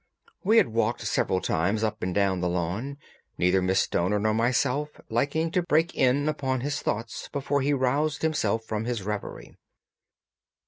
[0.43, 2.97] We had walked several times up and down the lawn,
[3.37, 8.23] neither Miss Stoner nor myself liking to break in upon his thoughts before he roused
[8.23, 9.55] himself from his reverie.